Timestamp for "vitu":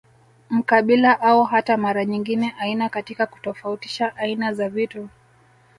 4.69-5.09